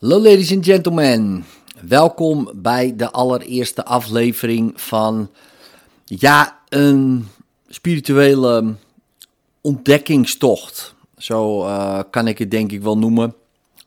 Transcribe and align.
Hallo 0.00 0.20
ladies 0.20 0.52
and 0.52 0.64
gentlemen, 0.64 1.44
welkom 1.80 2.50
bij 2.54 2.96
de 2.96 3.10
allereerste 3.10 3.84
aflevering 3.84 4.80
van 4.80 5.30
ja, 6.04 6.58
een 6.68 7.26
spirituele 7.68 8.74
ontdekkingstocht. 9.60 10.94
Zo 11.16 11.64
uh, 11.64 12.00
kan 12.10 12.28
ik 12.28 12.38
het 12.38 12.50
denk 12.50 12.72
ik 12.72 12.82
wel 12.82 12.98
noemen. 12.98 13.34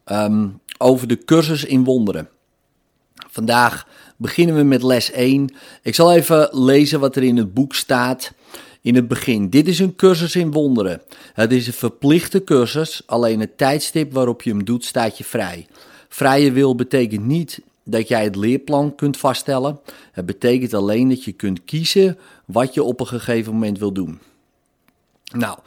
Um, 0.06 0.60
over 0.78 1.08
de 1.08 1.18
cursus 1.18 1.66
in 1.66 1.84
wonderen. 1.84 2.30
Vandaag 3.30 3.88
beginnen 4.18 4.56
we 4.56 4.64
met 4.64 4.84
les 4.84 5.12
1. 5.12 5.56
Ik 5.82 5.96
zal 5.96 6.14
even 6.14 6.50
lezen 6.52 7.00
wat 7.00 7.16
er 7.16 7.24
in 7.24 7.38
het 7.38 7.54
boek 7.54 7.76
staat 7.76 8.34
in 8.82 8.96
het 8.96 9.08
begin. 9.08 9.50
Dit 9.50 9.68
is 9.68 9.80
een 9.80 9.96
cursus 9.96 10.36
in 10.36 10.52
wonderen. 10.52 11.02
Het 11.34 11.52
is 11.52 11.68
een 11.68 11.74
verplichte 11.74 12.44
cursus, 12.44 13.02
alleen 13.06 13.40
het 13.40 13.58
tijdstip 13.58 14.14
waarop 14.14 14.42
je 14.42 14.50
hem 14.50 14.66
doet 14.66 14.86
staat 14.86 15.18
je 15.18 15.24
vrij. 15.24 15.68
Vrije 16.14 16.52
wil 16.52 16.76
betekent 16.76 17.26
niet 17.26 17.62
dat 17.84 18.08
jij 18.08 18.24
het 18.24 18.36
leerplan 18.36 18.96
kunt 18.96 19.18
vaststellen. 19.18 19.80
Het 20.12 20.26
betekent 20.26 20.74
alleen 20.74 21.10
dat 21.10 21.24
je 21.24 21.32
kunt 21.32 21.64
kiezen 21.66 22.18
wat 22.46 22.74
je 22.74 22.84
op 22.84 23.00
een 23.00 23.08
gegeven 23.08 23.54
moment 23.54 23.80
wil 23.80 23.92
doen. 23.92 24.20
Nou, 25.34 25.58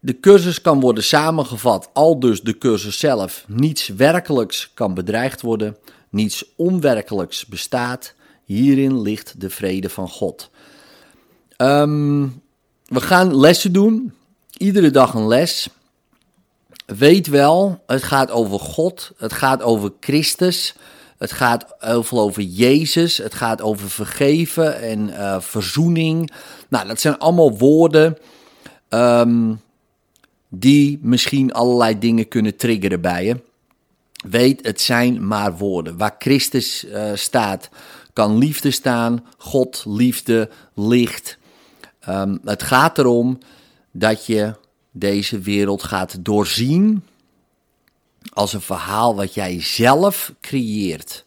de 0.00 0.20
cursus 0.20 0.60
kan 0.60 0.80
worden 0.80 1.04
samengevat, 1.04 1.90
al 1.92 2.20
dus 2.20 2.40
de 2.40 2.58
cursus 2.58 2.98
zelf. 2.98 3.44
Niets 3.48 3.88
werkelijks 3.88 4.70
kan 4.74 4.94
bedreigd 4.94 5.40
worden, 5.40 5.76
niets 6.08 6.44
onwerkelijks 6.56 7.46
bestaat. 7.46 8.14
Hierin 8.44 9.00
ligt 9.00 9.40
de 9.40 9.50
vrede 9.50 9.88
van 9.88 10.08
God. 10.08 10.50
Um, 11.56 12.42
we 12.84 13.00
gaan 13.00 13.36
lessen 13.36 13.72
doen, 13.72 14.12
iedere 14.56 14.90
dag 14.90 15.14
een 15.14 15.26
les. 15.26 15.68
Weet 16.98 17.26
wel, 17.26 17.82
het 17.86 18.02
gaat 18.02 18.30
over 18.30 18.58
God, 18.58 19.12
het 19.16 19.32
gaat 19.32 19.62
over 19.62 19.92
Christus, 20.00 20.74
het 21.18 21.32
gaat 21.32 21.74
veel 21.78 22.20
over 22.20 22.42
Jezus, 22.42 23.16
het 23.16 23.34
gaat 23.34 23.62
over 23.62 23.90
vergeven 23.90 24.80
en 24.80 25.08
uh, 25.08 25.40
verzoening. 25.40 26.30
Nou, 26.68 26.86
dat 26.88 27.00
zijn 27.00 27.18
allemaal 27.18 27.58
woorden 27.58 28.18
um, 28.88 29.60
die 30.48 30.98
misschien 31.02 31.52
allerlei 31.52 31.98
dingen 31.98 32.28
kunnen 32.28 32.56
triggeren 32.56 33.00
bij 33.00 33.24
je. 33.24 33.40
Weet, 34.28 34.66
het 34.66 34.80
zijn 34.80 35.26
maar 35.26 35.56
woorden. 35.56 35.96
Waar 35.96 36.14
Christus 36.18 36.84
uh, 36.84 37.10
staat, 37.14 37.68
kan 38.12 38.38
liefde 38.38 38.70
staan, 38.70 39.24
God, 39.38 39.84
liefde, 39.86 40.50
licht. 40.74 41.38
Um, 42.08 42.40
het 42.44 42.62
gaat 42.62 42.98
erom 42.98 43.38
dat 43.92 44.26
je 44.26 44.54
deze 44.90 45.38
wereld 45.38 45.82
gaat 45.82 46.24
doorzien 46.24 47.04
als 48.32 48.52
een 48.52 48.60
verhaal 48.60 49.14
wat 49.14 49.34
jij 49.34 49.60
zelf 49.62 50.32
creëert. 50.40 51.24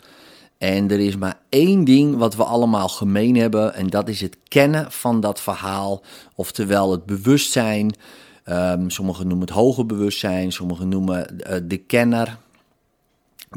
En 0.57 0.91
er 0.91 0.99
is 0.99 1.17
maar 1.17 1.39
één 1.49 1.83
ding 1.83 2.17
wat 2.17 2.35
we 2.35 2.43
allemaal 2.43 2.89
gemeen 2.89 3.35
hebben, 3.35 3.73
en 3.73 3.87
dat 3.87 4.09
is 4.09 4.21
het 4.21 4.37
kennen 4.47 4.91
van 4.91 5.19
dat 5.19 5.41
verhaal, 5.41 6.01
oftewel 6.35 6.91
het 6.91 7.05
bewustzijn. 7.05 7.95
Um, 8.45 8.89
sommigen 8.89 9.27
noemen 9.27 9.47
het 9.47 9.55
hoger 9.55 9.85
bewustzijn, 9.85 10.51
sommigen 10.51 10.89
noemen 10.89 11.35
uh, 11.49 11.55
de 11.63 11.77
kenner 11.77 12.37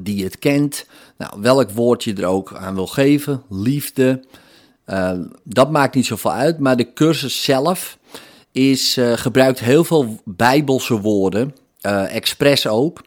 die 0.00 0.24
het 0.24 0.38
kent. 0.38 0.86
Nou, 1.18 1.40
welk 1.40 1.70
woord 1.70 2.04
je 2.04 2.14
er 2.14 2.27
ook 2.27 2.54
aan 2.54 2.74
wil 2.74 2.86
geven, 2.86 3.42
liefde, 3.48 4.24
uh, 4.86 5.12
dat 5.44 5.70
maakt 5.70 5.94
niet 5.94 6.06
zoveel 6.06 6.32
uit, 6.32 6.58
maar 6.58 6.77
de 6.77 6.92
cursus 6.92 7.42
zelf 7.42 7.98
is, 8.56 8.96
uh, 8.96 9.12
gebruikt 9.12 9.60
heel 9.60 9.84
veel 9.84 10.20
bijbelse 10.24 11.00
woorden, 11.00 11.54
uh, 11.82 12.14
expres 12.14 12.66
ook, 12.66 13.02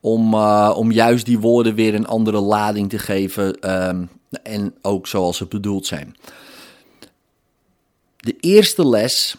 om, 0.00 0.34
om 0.74 0.92
juist 0.92 1.26
die 1.26 1.38
woorden 1.38 1.74
weer 1.74 1.94
een 1.94 2.06
andere 2.06 2.40
lading 2.40 2.88
te 2.88 2.98
geven 2.98 3.72
um, 3.88 4.08
en 4.42 4.74
ook 4.82 5.06
zoals 5.06 5.36
ze 5.36 5.46
bedoeld 5.46 5.86
zijn. 5.86 6.16
De 8.16 8.36
eerste 8.40 8.88
les 8.88 9.36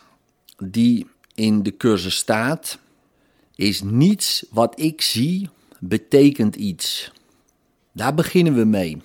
die 0.57 1.07
in 1.35 1.63
de 1.63 1.77
cursus 1.77 2.15
staat, 2.15 2.79
is 3.55 3.81
niets 3.81 4.45
wat 4.51 4.79
ik 4.79 5.01
zie 5.01 5.49
betekent 5.79 6.55
iets. 6.55 7.11
Daar 7.91 8.13
beginnen 8.13 8.53
we 8.53 8.63
mee. 8.63 9.01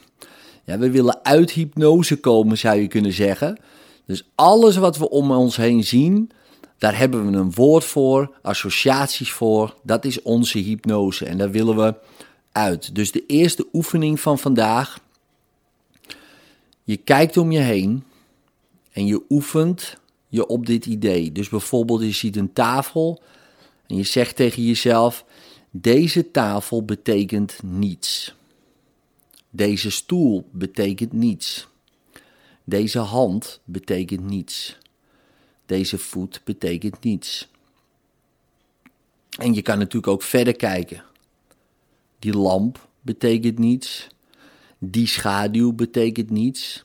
Ja, 0.64 0.78
we 0.78 0.90
willen 0.90 1.24
uit 1.24 1.50
hypnose 1.50 2.16
komen, 2.16 2.58
zou 2.58 2.80
je 2.80 2.88
kunnen 2.88 3.12
zeggen. 3.12 3.58
Dus 4.06 4.28
alles 4.34 4.76
wat 4.76 4.98
we 4.98 5.10
om 5.10 5.30
ons 5.30 5.56
heen 5.56 5.84
zien, 5.84 6.30
daar 6.84 6.98
hebben 6.98 7.30
we 7.30 7.36
een 7.36 7.52
woord 7.52 7.84
voor, 7.84 8.30
associaties 8.42 9.32
voor. 9.32 9.74
Dat 9.82 10.04
is 10.04 10.22
onze 10.22 10.58
hypnose 10.58 11.24
en 11.26 11.38
daar 11.38 11.50
willen 11.50 11.76
we 11.76 11.94
uit. 12.52 12.94
Dus 12.94 13.12
de 13.12 13.26
eerste 13.26 13.66
oefening 13.72 14.20
van 14.20 14.38
vandaag. 14.38 15.00
Je 16.82 16.96
kijkt 16.96 17.36
om 17.36 17.52
je 17.52 17.58
heen 17.58 18.04
en 18.92 19.06
je 19.06 19.22
oefent 19.28 19.96
je 20.28 20.46
op 20.46 20.66
dit 20.66 20.86
idee. 20.86 21.32
Dus 21.32 21.48
bijvoorbeeld 21.48 22.00
je 22.00 22.10
ziet 22.10 22.36
een 22.36 22.52
tafel 22.52 23.22
en 23.86 23.96
je 23.96 24.02
zegt 24.02 24.36
tegen 24.36 24.62
jezelf: 24.64 25.24
deze 25.70 26.30
tafel 26.30 26.84
betekent 26.84 27.62
niets. 27.62 28.34
Deze 29.50 29.90
stoel 29.90 30.48
betekent 30.50 31.12
niets. 31.12 31.68
Deze 32.64 32.98
hand 32.98 33.60
betekent 33.64 34.24
niets. 34.24 34.78
Deze 35.66 35.98
voet 35.98 36.40
betekent 36.44 37.04
niets. 37.04 37.48
En 39.38 39.54
je 39.54 39.62
kan 39.62 39.78
natuurlijk 39.78 40.12
ook 40.12 40.22
verder 40.22 40.56
kijken. 40.56 41.04
Die 42.18 42.36
lamp 42.36 42.88
betekent 43.00 43.58
niets. 43.58 44.08
Die 44.78 45.06
schaduw 45.06 45.72
betekent 45.72 46.30
niets. 46.30 46.84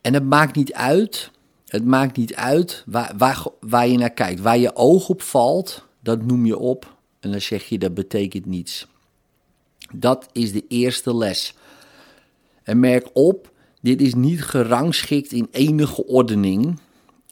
En 0.00 0.14
het 0.14 0.24
maakt 0.24 0.56
niet 0.56 0.72
uit. 0.72 1.30
Het 1.66 1.84
maakt 1.84 2.16
niet 2.16 2.34
uit 2.34 2.84
waar, 2.86 3.14
waar, 3.16 3.46
waar 3.60 3.88
je 3.88 3.98
naar 3.98 4.10
kijkt. 4.10 4.40
Waar 4.40 4.58
je 4.58 4.76
oog 4.76 5.08
op 5.08 5.22
valt, 5.22 5.86
dat 6.00 6.22
noem 6.22 6.46
je 6.46 6.58
op. 6.58 6.96
En 7.20 7.30
dan 7.30 7.40
zeg 7.40 7.64
je 7.64 7.78
dat 7.78 7.94
betekent 7.94 8.46
niets. 8.46 8.86
Dat 9.94 10.28
is 10.32 10.52
de 10.52 10.64
eerste 10.68 11.16
les. 11.16 11.54
En 12.62 12.80
merk 12.80 13.10
op, 13.12 13.52
dit 13.80 14.00
is 14.00 14.14
niet 14.14 14.42
gerangschikt 14.42 15.32
in 15.32 15.48
enige 15.50 16.06
ordening 16.06 16.80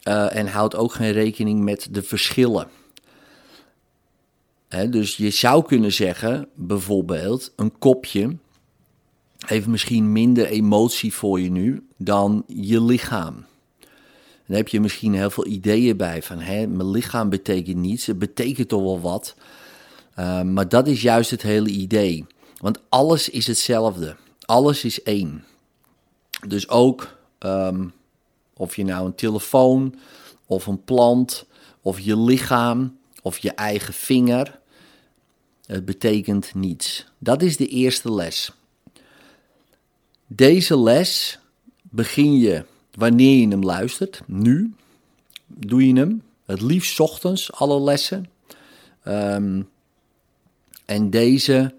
uh, 0.09 0.35
en 0.35 0.47
houdt 0.47 0.75
ook 0.75 0.93
geen 0.93 1.11
rekening 1.11 1.63
met 1.63 1.87
de 1.91 2.03
verschillen. 2.03 2.67
Dus 4.89 5.17
je 5.17 5.29
zou 5.29 5.65
kunnen 5.65 5.91
zeggen, 5.91 6.47
bijvoorbeeld, 6.55 7.53
een 7.55 7.77
kopje 7.77 8.37
heeft 9.45 9.67
misschien 9.67 10.11
minder 10.11 10.45
emotie 10.45 11.13
voor 11.13 11.39
je 11.39 11.51
nu 11.51 11.87
dan 11.97 12.43
je 12.47 12.83
lichaam. 12.83 13.45
Dan 14.45 14.57
heb 14.57 14.67
je 14.67 14.79
misschien 14.79 15.13
heel 15.13 15.29
veel 15.29 15.45
ideeën 15.45 15.97
bij 15.97 16.23
van, 16.23 16.39
hè, 16.39 16.67
mijn 16.67 16.89
lichaam 16.89 17.29
betekent 17.29 17.77
niets, 17.77 18.05
het 18.05 18.19
betekent 18.19 18.69
toch 18.69 18.81
wel 18.81 19.01
wat. 19.01 19.35
Uh, 20.19 20.41
maar 20.41 20.69
dat 20.69 20.87
is 20.87 21.01
juist 21.01 21.31
het 21.31 21.41
hele 21.41 21.69
idee. 21.69 22.25
Want 22.57 22.79
alles 22.89 23.29
is 23.29 23.47
hetzelfde. 23.47 24.15
Alles 24.45 24.83
is 24.83 25.03
één. 25.03 25.43
Dus 26.47 26.69
ook 26.69 27.17
um, 27.39 27.93
of 28.59 28.75
je 28.75 28.83
nou 28.83 29.05
een 29.05 29.15
telefoon 29.15 29.95
of 30.45 30.67
een 30.67 30.83
plant 30.83 31.45
of 31.81 31.99
je 31.99 32.17
lichaam 32.17 32.97
of 33.21 33.37
je 33.37 33.51
eigen 33.51 33.93
vinger. 33.93 34.59
Het 35.65 35.85
betekent 35.85 36.53
niets. 36.55 37.05
Dat 37.17 37.41
is 37.41 37.57
de 37.57 37.67
eerste 37.67 38.13
les. 38.13 38.51
Deze 40.27 40.79
les 40.79 41.39
begin 41.81 42.37
je 42.37 42.65
wanneer 42.93 43.39
je 43.39 43.47
hem 43.47 43.63
luistert. 43.63 44.21
Nu 44.25 44.73
doe 45.47 45.87
je 45.87 45.95
hem. 45.95 46.23
Het 46.45 46.61
liefst 46.61 46.99
ochtends, 46.99 47.51
alle 47.51 47.81
lessen. 47.81 48.29
Um, 49.07 49.69
en 50.85 51.09
deze 51.09 51.73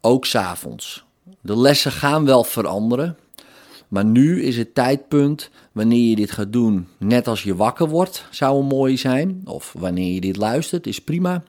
ook 0.00 0.26
s'avonds. 0.26 1.04
De 1.40 1.58
lessen 1.58 1.92
gaan 1.92 2.24
wel 2.24 2.44
veranderen. 2.44 3.16
Maar 3.90 4.04
nu 4.04 4.42
is 4.42 4.56
het 4.56 4.74
tijdpunt 4.74 5.50
wanneer 5.72 6.08
je 6.08 6.16
dit 6.16 6.30
gaat 6.30 6.52
doen, 6.52 6.88
net 6.98 7.28
als 7.28 7.42
je 7.42 7.56
wakker 7.56 7.88
wordt, 7.88 8.26
zou 8.30 8.60
een 8.60 8.66
mooi 8.66 8.96
zijn. 8.96 9.42
Of 9.44 9.72
wanneer 9.78 10.14
je 10.14 10.20
dit 10.20 10.36
luistert, 10.36 10.86
is 10.86 10.98
prima. 10.98 11.42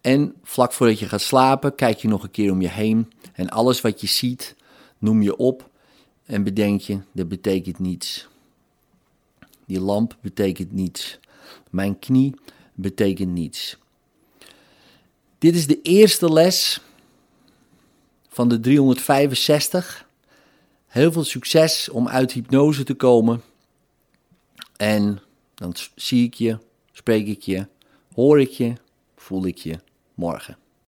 En 0.00 0.34
vlak 0.42 0.72
voordat 0.72 0.98
je 0.98 1.08
gaat 1.08 1.20
slapen, 1.20 1.74
kijk 1.74 1.98
je 1.98 2.08
nog 2.08 2.22
een 2.22 2.30
keer 2.30 2.52
om 2.52 2.60
je 2.60 2.68
heen. 2.68 3.12
En 3.32 3.48
alles 3.48 3.80
wat 3.80 4.00
je 4.00 4.06
ziet, 4.06 4.56
noem 4.98 5.22
je 5.22 5.36
op. 5.36 5.70
En 6.26 6.42
bedenk 6.42 6.80
je, 6.80 6.98
dat 7.12 7.28
betekent 7.28 7.78
niets. 7.78 8.28
Die 9.66 9.80
lamp 9.80 10.16
betekent 10.20 10.72
niets. 10.72 11.18
Mijn 11.70 11.98
knie 11.98 12.34
betekent 12.74 13.32
niets. 13.32 13.76
Dit 15.38 15.54
is 15.54 15.66
de 15.66 15.82
eerste 15.82 16.32
les 16.32 16.80
van 18.28 18.48
de 18.48 18.60
365. 18.60 20.07
Heel 20.88 21.12
veel 21.12 21.24
succes 21.24 21.88
om 21.88 22.08
uit 22.08 22.32
hypnose 22.32 22.84
te 22.84 22.94
komen. 22.94 23.42
En 24.76 25.20
dan 25.54 25.74
zie 25.94 26.24
ik 26.24 26.34
je, 26.34 26.58
spreek 26.92 27.26
ik 27.26 27.42
je, 27.42 27.66
hoor 28.14 28.40
ik 28.40 28.50
je, 28.50 28.72
voel 29.16 29.46
ik 29.46 29.56
je 29.56 29.78
morgen. 30.14 30.56